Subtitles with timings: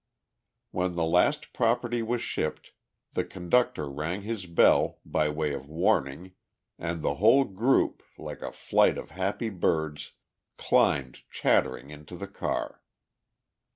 [0.71, 2.71] When the last property was shipped,
[3.13, 6.31] the conductor rang his bell, by way of warning,
[6.79, 10.13] and the whole group, like a flight of happy birds,
[10.57, 12.81] climbed chattering into the car.